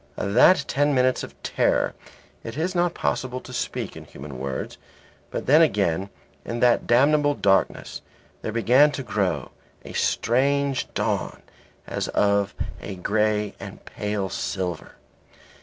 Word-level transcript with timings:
Of 0.17 0.33
that 0.33 0.65
ten 0.67 0.95
minutes 0.95 1.21
of 1.21 1.39
terror 1.43 1.93
it 2.43 2.57
is 2.57 2.73
not 2.73 2.95
possible 2.95 3.39
to 3.41 3.53
speak 3.53 3.95
in 3.95 4.05
human 4.05 4.39
words. 4.39 4.79
But 5.29 5.45
then 5.45 5.61
again 5.61 6.09
in 6.43 6.59
that 6.61 6.87
damnable 6.87 7.35
darkness 7.35 8.01
there 8.41 8.51
began 8.51 8.91
to 8.93 9.03
grow 9.03 9.51
a 9.85 9.93
strange 9.93 10.91
dawn 10.95 11.43
as 11.85 12.07
of 12.07 12.55
grey 13.03 13.53
and 13.59 13.85
pale 13.85 14.27
silver. 14.29 14.93